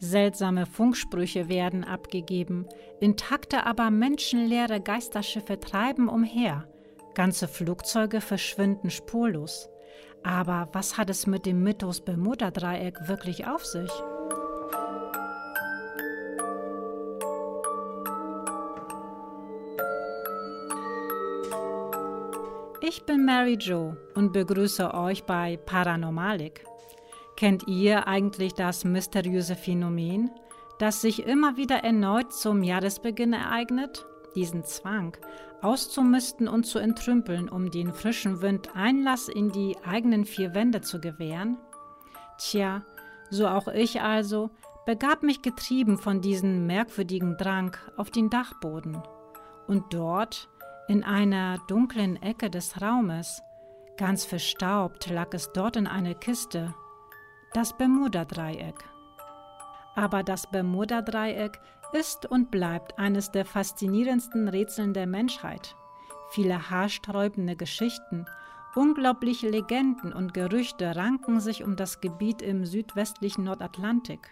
[0.00, 2.66] Seltsame Funksprüche werden abgegeben,
[3.00, 6.68] intakte, aber menschenleere Geisterschiffe treiben umher,
[7.14, 9.68] ganze Flugzeuge verschwinden spurlos.
[10.22, 13.90] Aber was hat es mit dem Mythos Bermuda-Dreieck wirklich auf sich?
[22.80, 26.64] Ich bin Mary Jo und begrüße euch bei Paranormalik.
[27.38, 30.28] Kennt ihr eigentlich das mysteriöse Phänomen,
[30.80, 34.04] das sich immer wieder erneut zum Jahresbeginn ereignet?
[34.34, 35.16] Diesen Zwang,
[35.62, 41.00] auszumisten und zu entrümpeln, um den frischen Wind Einlass in die eigenen vier Wände zu
[41.00, 41.58] gewähren?
[42.38, 42.82] Tja,
[43.30, 44.50] so auch ich also,
[44.84, 49.00] begab mich getrieben von diesem merkwürdigen Drang auf den Dachboden.
[49.68, 50.48] Und dort,
[50.88, 53.44] in einer dunklen Ecke des Raumes,
[53.96, 56.74] ganz verstaubt, lag es dort in einer Kiste,
[57.54, 58.84] das Bermuda-Dreieck.
[59.94, 61.58] Aber das Bermuda-Dreieck
[61.92, 65.74] ist und bleibt eines der faszinierendsten Rätseln der Menschheit.
[66.30, 68.26] Viele haarsträubende Geschichten,
[68.74, 74.28] unglaubliche Legenden und Gerüchte ranken sich um das Gebiet im südwestlichen Nordatlantik.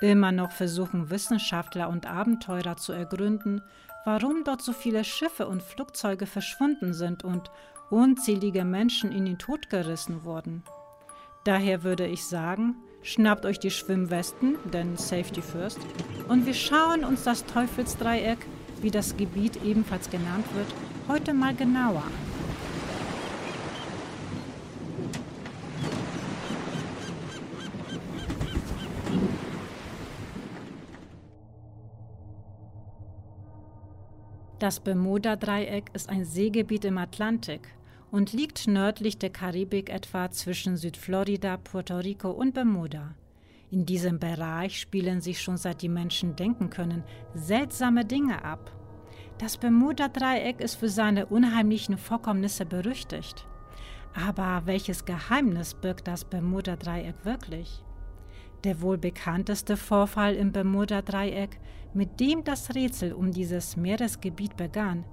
[0.00, 3.62] Immer noch versuchen Wissenschaftler und Abenteurer zu ergründen,
[4.04, 7.50] warum dort so viele Schiffe und Flugzeuge verschwunden sind und
[7.90, 10.62] unzählige Menschen in den Tod gerissen wurden.
[11.48, 15.78] Daher würde ich sagen, schnappt euch die Schwimmwesten, denn Safety First,
[16.28, 18.36] und wir schauen uns das Teufelsdreieck,
[18.82, 20.66] wie das Gebiet ebenfalls genannt wird,
[21.08, 22.12] heute mal genauer an.
[34.58, 37.70] Das Bermuda-Dreieck ist ein Seegebiet im Atlantik
[38.10, 43.14] und liegt nördlich der Karibik etwa zwischen Südflorida, Puerto Rico und Bermuda.
[43.70, 48.72] In diesem Bereich spielen sich schon seit die Menschen denken können seltsame Dinge ab.
[49.36, 53.46] Das Bermuda-Dreieck ist für seine unheimlichen Vorkommnisse berüchtigt.
[54.14, 57.84] Aber welches Geheimnis birgt das Bermuda-Dreieck wirklich?
[58.64, 61.60] Der wohl bekannteste Vorfall im Bermuda-Dreieck,
[61.94, 65.04] mit dem das Rätsel um dieses Meeresgebiet begann,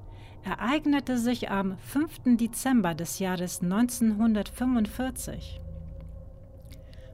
[0.45, 2.37] ereignete sich am 5.
[2.37, 5.59] Dezember des Jahres 1945.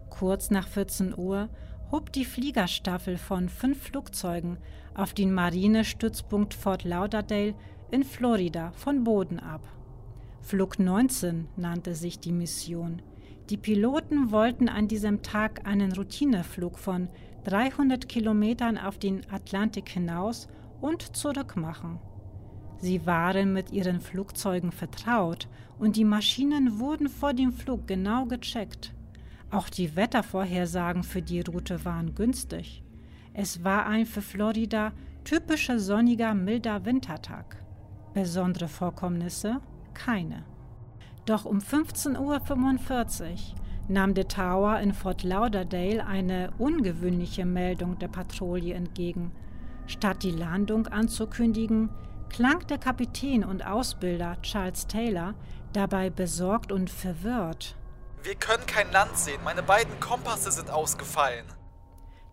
[0.09, 1.47] Kurz nach 14 Uhr
[1.91, 4.58] hob die Fliegerstaffel von fünf Flugzeugen
[4.94, 7.56] auf den Marinestützpunkt Fort Lauderdale
[7.90, 9.66] in Florida von Boden ab.
[10.41, 13.02] Flug 19 nannte sich die Mission.
[13.50, 17.08] Die Piloten wollten an diesem Tag einen Routineflug von
[17.46, 20.50] 300 Kilometern auf den Atlantik hinaus
[20.81, 22.00] und zurück machen.
[22.81, 25.47] Sie waren mit ihren Flugzeugen vertraut
[25.78, 28.94] und die Maschinen wurden vor dem Flug genau gecheckt.
[29.52, 32.84] Auch die Wettervorhersagen für die Route waren günstig.
[33.34, 34.94] Es war ein für Florida
[35.24, 37.64] typischer sonniger, milder Wintertag.
[38.14, 39.62] Besondere Vorkommnisse?
[39.94, 40.44] Keine.
[41.25, 43.38] Doch um 15.45 Uhr
[43.88, 49.31] nahm der Tower in Fort Lauderdale eine ungewöhnliche Meldung der Patrouille entgegen.
[49.86, 51.90] Statt die Landung anzukündigen,
[52.31, 55.36] klang der Kapitän und Ausbilder Charles Taylor
[55.74, 57.75] dabei besorgt und verwirrt.
[58.24, 61.46] Wir können kein Land sehen, meine beiden Kompasse sind ausgefallen.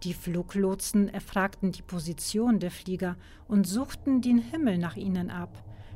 [0.04, 3.16] Die Fluglotsen erfragten die Position der Flieger
[3.48, 5.50] und suchten den Himmel nach ihnen ab,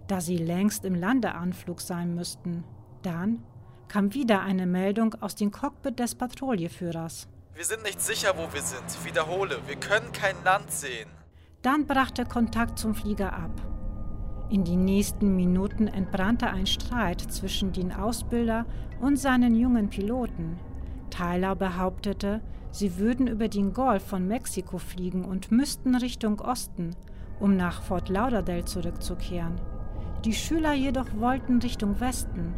[0.08, 2.64] da sie längst im Landeanflug sein müssten.
[3.02, 3.44] Dann
[3.86, 7.28] kam wieder eine Meldung aus dem Cockpit des Patrouilleführers.
[7.54, 9.04] Wir sind nicht sicher, wo wir sind.
[9.04, 11.08] Wiederhole, wir können kein Land sehen.
[11.60, 13.71] Dann brach der Kontakt zum Flieger ab.
[14.52, 18.66] In den nächsten Minuten entbrannte ein Streit zwischen den Ausbilder
[19.00, 20.58] und seinen jungen Piloten.
[21.08, 26.90] Tyler behauptete, sie würden über den Golf von Mexiko fliegen und müssten Richtung Osten,
[27.40, 29.58] um nach Fort Lauderdale zurückzukehren.
[30.26, 32.52] Die Schüler jedoch wollten Richtung Westen.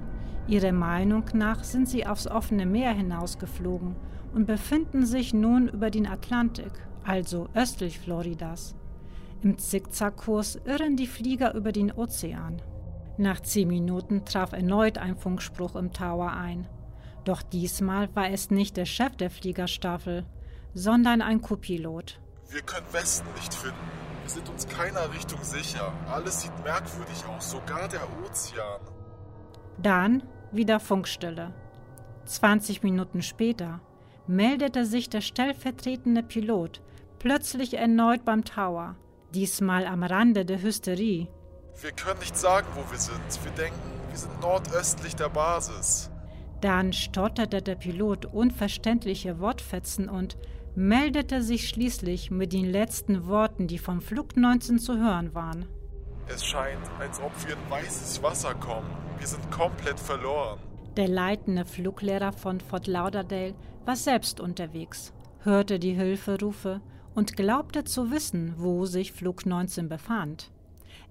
[0.49, 3.94] Ihrer Meinung nach sind sie aufs offene Meer hinausgeflogen
[4.34, 6.72] und befinden sich nun über den Atlantik,
[7.04, 8.74] also östlich Floridas.
[9.45, 12.63] Im Zickzackkurs irren die Flieger über den Ozean.
[13.19, 16.67] Nach zehn Minuten traf erneut ein Funkspruch im Tower ein.
[17.25, 20.25] Doch diesmal war es nicht der Chef der Fliegerstaffel,
[20.73, 22.19] sondern ein Co-Pilot.
[22.49, 23.77] Wir können Westen nicht finden.
[24.23, 25.93] Wir sind uns keiner Richtung sicher.
[26.11, 28.81] Alles sieht merkwürdig aus, sogar der Ozean.
[29.77, 31.53] Dann wieder Funkstille.
[32.25, 33.83] 20 Minuten später
[34.27, 36.81] meldete sich der stellvertretende Pilot
[37.19, 38.97] plötzlich erneut beim Tower
[39.34, 41.28] diesmal am Rande der Hysterie.
[41.81, 43.45] Wir können nicht sagen, wo wir sind.
[43.45, 46.10] Wir denken, wir sind nordöstlich der Basis.
[46.60, 50.39] Dann stotterte der Pilot unverständliche Wortfetzen und
[50.77, 55.66] meldete sich schließlich mit den letzten Worten, die vom Flug 19 zu hören waren.
[56.27, 58.91] Es scheint, als ob wir in weißes Wasser kommen.
[59.19, 60.59] Wir sind komplett verloren.
[60.97, 63.54] Der leitende Fluglehrer von Fort Lauderdale
[63.84, 66.81] war selbst unterwegs, hörte die Hilferufe
[67.15, 70.51] und glaubte zu wissen, wo sich Flug 19 befand.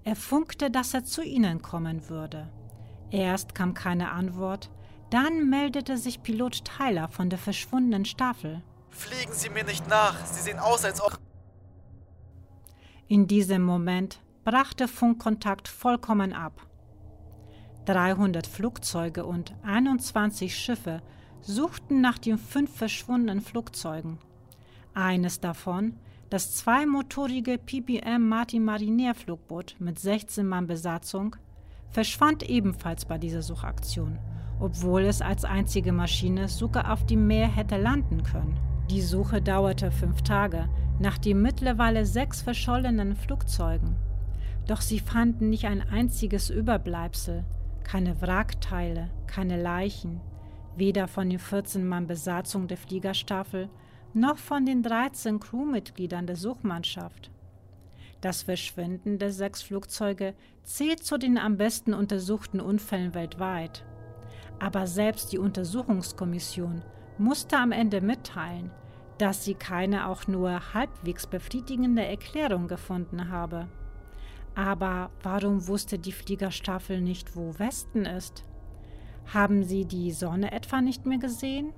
[0.04, 2.50] Er funkte, dass er zu ihnen kommen würde.
[3.10, 4.70] Erst kam keine Antwort,
[5.10, 8.62] dann meldete sich Pilot Tyler von der verschwundenen Staffel.
[8.90, 10.24] Fliegen Sie mir nicht nach.
[10.26, 11.18] Sie sehen aus, als ob.
[13.06, 16.66] In diesem Moment brach der Funkkontakt vollkommen ab.
[17.86, 21.02] 300 Flugzeuge und 21 Schiffe
[21.40, 24.18] suchten nach den fünf verschwundenen Flugzeugen.
[24.94, 25.94] Eines davon,
[26.30, 31.34] das zweimotorige PBM Martin Mariner Flugboot mit 16 Mann Besatzung,
[31.88, 34.20] verschwand ebenfalls bei dieser Suchaktion,
[34.60, 38.56] obwohl es als einzige Maschine sogar auf dem Meer hätte landen können.
[38.88, 40.68] Die Suche dauerte fünf Tage
[41.00, 43.96] nach den mittlerweile sechs verschollenen Flugzeugen.
[44.68, 47.44] Doch sie fanden nicht ein einziges Überbleibsel,
[47.82, 50.20] keine Wrackteile, keine Leichen,
[50.76, 53.68] weder von den 14 Mann Besatzung der Fliegerstaffel
[54.14, 57.30] noch von den 13 Crewmitgliedern der Suchmannschaft.
[58.20, 63.84] Das Verschwinden der sechs Flugzeuge zählt zu den am besten untersuchten Unfällen weltweit.
[64.58, 66.82] Aber selbst die Untersuchungskommission
[67.18, 68.70] musste am Ende mitteilen,
[69.18, 73.68] dass sie keine auch nur halbwegs befriedigende Erklärung gefunden habe.
[74.54, 78.44] Aber warum wusste die Fliegerstaffel nicht, wo Westen ist?
[79.32, 81.72] Haben sie die Sonne etwa nicht mehr gesehen?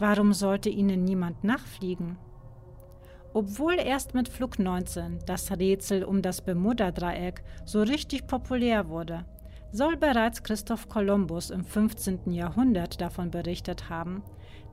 [0.00, 2.16] Warum sollte ihnen niemand nachfliegen?
[3.34, 9.26] Obwohl erst mit Flug 19 das Rätsel um das Bermuda-Dreieck so richtig populär wurde,
[9.72, 12.32] soll bereits Christoph Kolumbus im 15.
[12.32, 14.22] Jahrhundert davon berichtet haben,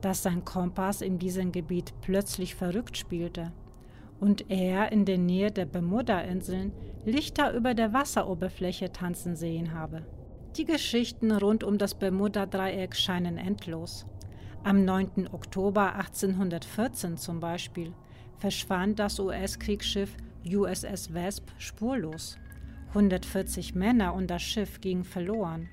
[0.00, 3.52] dass sein Kompass in diesem Gebiet plötzlich verrückt spielte
[4.20, 6.72] und er in der Nähe der Bermuda-Inseln
[7.04, 10.06] Lichter über der Wasseroberfläche tanzen sehen habe.
[10.56, 14.06] Die Geschichten rund um das Bermuda-Dreieck scheinen endlos.
[14.68, 15.30] Am 9.
[15.32, 17.94] Oktober 1814 zum Beispiel
[18.36, 22.36] verschwand das US-Kriegsschiff USS Vesp spurlos.
[22.88, 25.70] 140 Männer und das Schiff gingen verloren.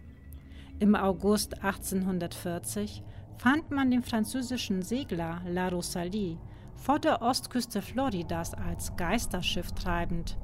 [0.80, 3.04] Im August 1840
[3.38, 6.38] fand man den französischen Segler La Rosalie
[6.78, 10.38] vor der Ostküste Floridas als Geisterschiff treibend.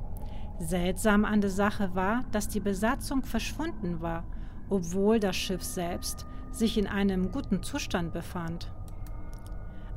[0.60, 4.26] Seltsam an der Sache war, dass die Besatzung verschwunden war,
[4.68, 8.72] obwohl das Schiff selbst sich in einem guten Zustand befand.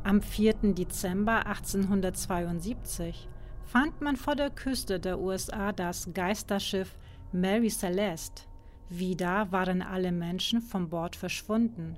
[0.03, 0.75] Am 4.
[0.75, 3.29] Dezember 1872
[3.65, 6.95] fand man vor der Küste der USA das Geisterschiff
[7.33, 8.43] Mary Celeste.
[8.89, 11.97] Wieder waren alle Menschen vom Bord verschwunden.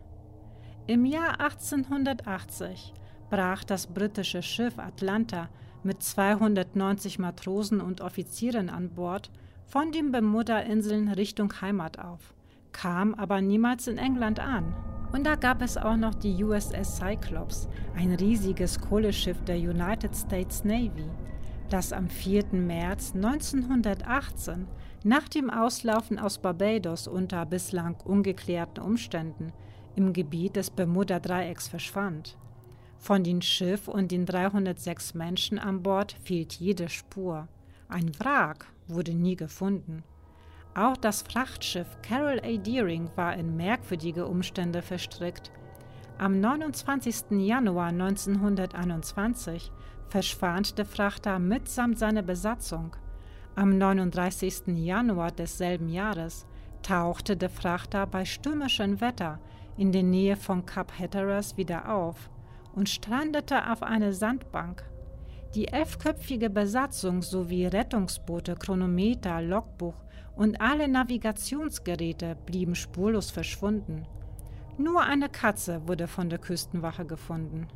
[0.87, 2.95] Im Jahr 1880
[3.29, 5.49] brach das britische Schiff Atlanta
[5.83, 9.31] mit 290 Matrosen und Offizieren an Bord
[9.67, 12.35] von den Bermuda-Inseln Richtung Heimat auf,
[12.73, 14.75] kam aber niemals in England an.
[15.13, 20.65] Und da gab es auch noch die USS Cyclops, ein riesiges Kohleschiff der United States
[20.65, 21.09] Navy,
[21.71, 22.47] das am 4.
[22.53, 24.67] März 1918
[25.05, 29.53] nach dem Auslaufen aus Barbados unter bislang ungeklärten Umständen
[29.95, 32.37] im Gebiet des Bermuda-Dreiecks verschwand.
[32.99, 37.49] Von dem Schiff und den 306 Menschen an Bord fehlt jede Spur.
[37.89, 40.03] Ein Wrack wurde nie gefunden.
[40.77, 42.59] Auch das Frachtschiff Carol A.
[42.59, 45.51] Deering war in merkwürdige Umstände verstrickt.
[46.19, 47.31] Am 29.
[47.31, 49.73] Januar 1921
[50.09, 52.95] verschwand der Frachter mitsamt seiner Besatzung.
[53.55, 54.77] Am 39.
[54.77, 56.45] Januar desselben Jahres
[56.83, 59.41] tauchte der Frachter bei stürmischem Wetter
[59.79, 62.29] in der Nähe von Kap Hatteras wieder auf
[62.75, 64.85] und strandete auf einer Sandbank.
[65.55, 69.95] Die elfköpfige Besatzung sowie Rettungsboote, Chronometer, Logbuch
[70.37, 74.07] und alle Navigationsgeräte blieben spurlos verschwunden.
[74.79, 77.67] Nur eine Katze wurde von der Küstenwache gefunden.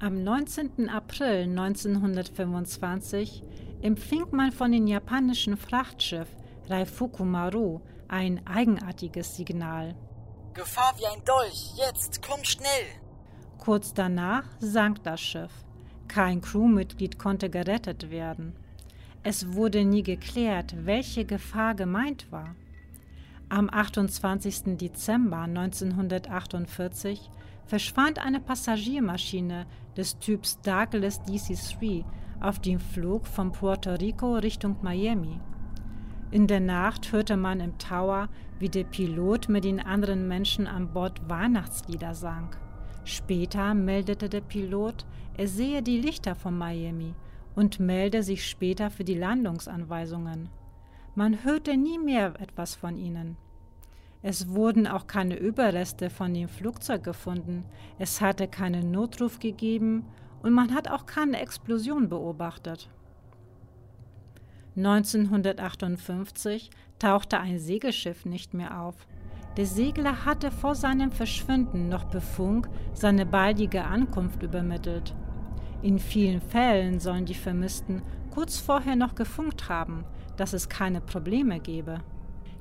[0.00, 0.90] Am 19.
[0.90, 3.42] April 1925
[3.80, 6.28] empfing man von dem japanischen Frachtschiff
[6.68, 9.94] Raifuku Maru ein eigenartiges Signal.
[10.52, 12.86] Gefahr wie ein Dolch, jetzt, komm schnell!
[13.58, 15.52] Kurz danach sank das Schiff.
[16.06, 18.54] Kein Crewmitglied konnte gerettet werden.
[19.26, 22.54] Es wurde nie geklärt, welche Gefahr gemeint war.
[23.48, 24.76] Am 28.
[24.76, 27.30] Dezember 1948
[27.64, 29.64] verschwand eine Passagiermaschine
[29.96, 32.04] des Typs Douglas DC-3
[32.40, 35.40] auf dem Flug von Puerto Rico Richtung Miami.
[36.30, 38.28] In der Nacht hörte man im Tower,
[38.58, 42.54] wie der Pilot mit den anderen Menschen an Bord Weihnachtslieder sang.
[43.04, 45.06] Später meldete der Pilot,
[45.38, 47.14] er sehe die Lichter von Miami
[47.54, 50.48] und melde sich später für die Landungsanweisungen.
[51.14, 53.36] Man hörte nie mehr etwas von ihnen.
[54.22, 57.64] Es wurden auch keine Überreste von dem Flugzeug gefunden,
[57.98, 60.06] es hatte keinen Notruf gegeben
[60.42, 62.88] und man hat auch keine Explosion beobachtet.
[64.76, 69.06] 1958 tauchte ein Segelschiff nicht mehr auf.
[69.56, 75.14] Der Segler hatte vor seinem Verschwinden noch Befunk seine baldige Ankunft übermittelt.
[75.84, 78.00] In vielen Fällen sollen die Vermissten
[78.30, 80.06] kurz vorher noch gefunkt haben,
[80.38, 81.98] dass es keine Probleme gebe.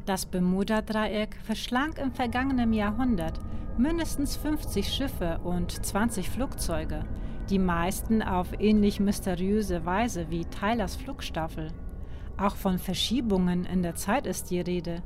[0.06, 3.40] Das Bermuda-Dreieck verschlang im vergangenen Jahrhundert
[3.78, 7.06] mindestens 50 Schiffe und 20 Flugzeuge,
[7.50, 11.70] die meisten auf ähnlich mysteriöse Weise wie Tylers Flugstaffel.
[12.36, 15.02] Auch von Verschiebungen in der Zeit ist die Rede,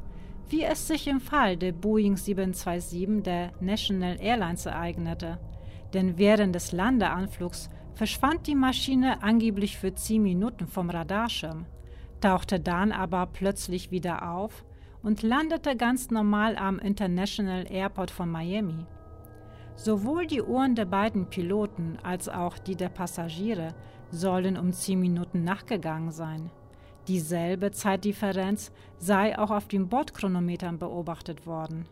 [0.50, 5.38] wie es sich im Fall der Boeing 727 der National Airlines ereignete.
[5.94, 11.66] Denn während des Landeanflugs verschwand die Maschine angeblich für 10 Minuten vom Radarschirm,
[12.22, 14.64] tauchte dann aber plötzlich wieder auf
[15.02, 18.86] und landete ganz normal am International Airport von Miami.
[19.76, 23.74] Sowohl die Uhren der beiden Piloten als auch die der Passagiere
[24.12, 26.52] sollen um zehn Minuten nachgegangen sein.
[27.08, 31.88] Dieselbe Zeitdifferenz sei auch auf den Bordchronometern beobachtet worden.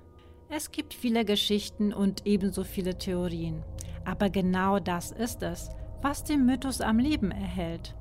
[0.50, 3.64] Es gibt viele Geschichten und ebenso viele Theorien,
[4.04, 5.72] aber genau das ist es,
[6.06, 7.96] was den Mythos am Leben erhält.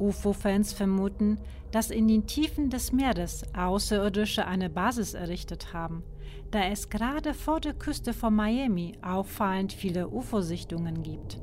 [0.00, 1.38] UFO-Fans vermuten,
[1.70, 6.02] dass in den Tiefen des Meeres Außerirdische eine Basis errichtet haben,
[6.50, 11.38] da es gerade vor der Küste von Miami auffallend viele UFO-Sichtungen gibt.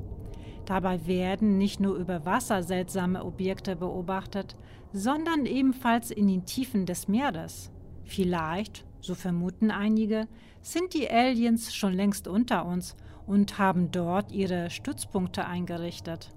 [0.65, 4.57] Dabei werden nicht nur über Wasser seltsame Objekte beobachtet,
[4.91, 7.71] sondern ebenfalls in den Tiefen des Meeres.
[8.03, 10.27] Vielleicht, so vermuten einige,
[10.61, 16.31] sind die Aliens schon längst unter uns und haben dort ihre Stützpunkte eingerichtet.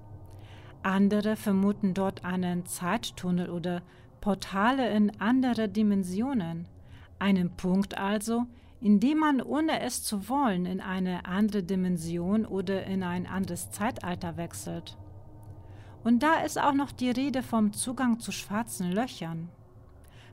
[0.82, 3.82] Andere vermuten dort einen Zeittunnel oder
[4.20, 6.68] Portale in andere Dimensionen.
[7.18, 8.44] Einen Punkt also,
[8.80, 13.70] in dem man ohne es zu wollen in eine andere Dimension oder in ein anderes
[13.70, 14.96] Zeitalter wechselt.
[16.04, 19.48] Und da ist auch noch die Rede vom Zugang zu schwarzen Löchern.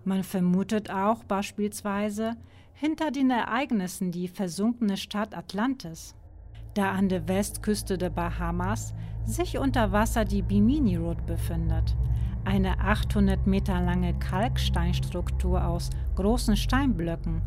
[0.04, 2.36] Man vermutet auch beispielsweise
[2.74, 6.16] hinter den Ereignissen die versunkene Stadt Atlantis
[6.74, 8.94] da an der Westküste der Bahamas
[9.26, 11.96] sich unter Wasser die Bimini Road befindet,
[12.46, 17.42] eine 800 Meter lange Kalksteinstruktur aus großen Steinblöcken.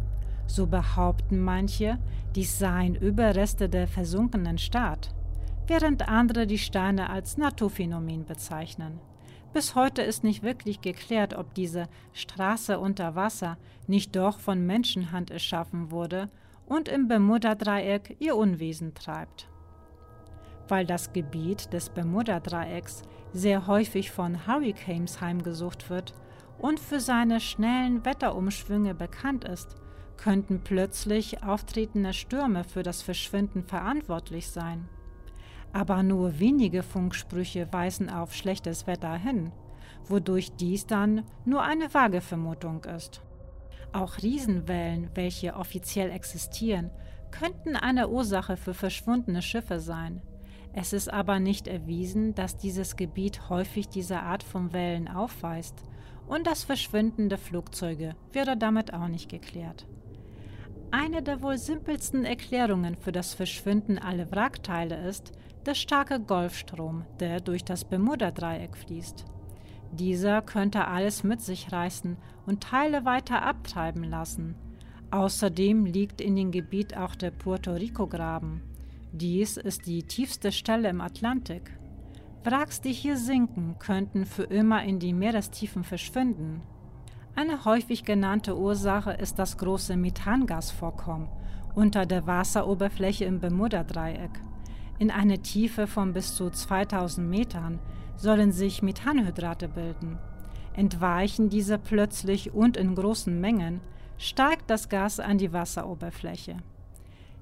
[0.46, 1.98] So behaupten manche,
[2.34, 5.12] dies seien Überreste der versunkenen Stadt,
[5.66, 9.00] während andere die Steine als Naturphänomen bezeichnen.
[9.52, 13.56] Bis heute ist nicht wirklich geklärt, ob diese Straße unter Wasser
[13.86, 16.28] nicht doch von Menschenhand erschaffen wurde
[16.66, 19.48] und im Bermuda-Dreieck ihr Unwesen treibt.
[20.68, 26.14] Weil das Gebiet des Bermuda-Dreiecks sehr häufig von Hurricanes heimgesucht wird
[26.58, 29.76] und für seine schnellen Wetterumschwünge bekannt ist,
[30.16, 34.88] könnten plötzlich auftretende Stürme für das Verschwinden verantwortlich sein.
[35.72, 39.52] Aber nur wenige Funksprüche weisen auf schlechtes Wetter hin,
[40.06, 43.22] wodurch dies dann nur eine vage Vermutung ist.
[43.96, 46.90] Auch Riesenwellen, welche offiziell existieren,
[47.30, 50.20] könnten eine Ursache für verschwundene Schiffe sein.
[50.74, 55.82] Es ist aber nicht erwiesen, dass dieses Gebiet häufig diese Art von Wellen aufweist,
[56.26, 59.86] und das Verschwinden der Flugzeuge wäre damit auch nicht geklärt.
[60.90, 65.32] Eine der wohl simpelsten Erklärungen für das Verschwinden aller Wrackteile ist
[65.64, 69.24] der starke Golfstrom, der durch das Bermuda-Dreieck fließt.
[69.92, 72.16] Dieser könnte alles mit sich reißen
[72.46, 74.54] und Teile weiter abtreiben lassen.
[75.10, 78.62] Außerdem liegt in dem Gebiet auch der Puerto Rico-Graben.
[79.12, 81.70] Dies ist die tiefste Stelle im Atlantik.
[82.44, 86.62] Wracks, die hier sinken, könnten für immer in die Meerestiefen verschwinden.
[87.34, 91.28] Eine häufig genannte Ursache ist das große Methangasvorkommen
[91.76, 94.40] unter der Wasseroberfläche im Bermuda-Dreieck.
[94.98, 97.78] In einer Tiefe von bis zu 2000 Metern
[98.16, 100.18] sollen sich Methanhydrate bilden.
[100.74, 103.80] Entweichen diese plötzlich und in großen Mengen,
[104.18, 106.58] steigt das Gas an die Wasseroberfläche.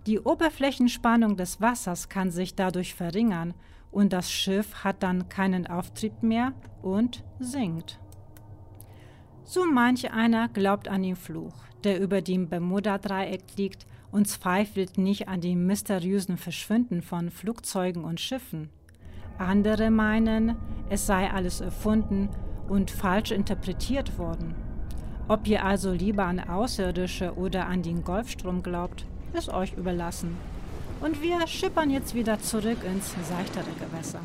[0.06, 3.54] Die Oberflächenspannung des Wassers kann sich dadurch verringern
[3.90, 6.52] und das Schiff hat dann keinen Auftrieb mehr
[6.82, 8.00] und sinkt.
[9.44, 11.54] So manch einer glaubt an den Fluch,
[11.84, 18.20] der über dem Bermuda-Dreieck liegt und zweifelt nicht an dem mysteriösen Verschwinden von Flugzeugen und
[18.20, 18.70] Schiffen.
[19.38, 20.56] Andere meinen,
[20.88, 22.28] es sei alles erfunden
[22.68, 24.54] und falsch interpretiert worden.
[25.28, 30.36] Ob ihr also lieber an Außerirdische oder an den Golfstrom glaubt, ist euch überlassen.
[31.00, 34.20] und wir schippern jetzt wieder zurück ins seichtere Gewässer.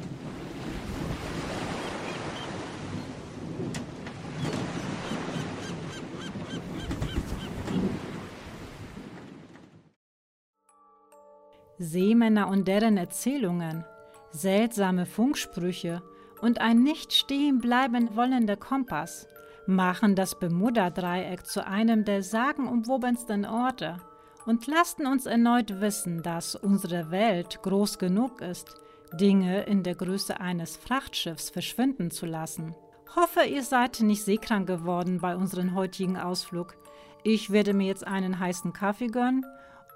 [11.78, 13.84] Seemänner und deren Erzählungen,
[14.32, 16.02] seltsame Funksprüche
[16.42, 19.28] und ein nicht stehen bleiben wollender Kompass
[19.70, 23.98] machen das Bermuda-Dreieck zu einem der sagenumwobensten Orte
[24.46, 28.76] und lassen uns erneut wissen, dass unsere Welt groß genug ist,
[29.14, 32.76] Dinge in der Größe eines Frachtschiffs verschwinden zu lassen.
[33.16, 36.76] Hoffe, ihr seid nicht seekrank geworden bei unserem heutigen Ausflug.
[37.24, 39.46] Ich werde mir jetzt einen heißen Kaffee gönnen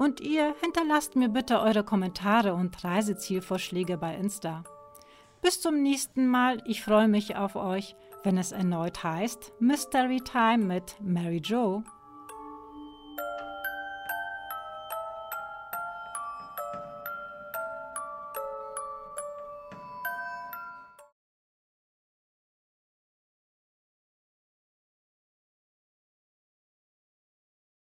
[0.04, 4.64] und ihr hinterlasst mir bitte eure Kommentare und Reisezielvorschläge bei Insta.
[5.42, 10.66] Bis zum nächsten Mal, ich freue mich auf euch, wenn es erneut heißt Mystery Time
[10.66, 11.84] mit Mary Jo.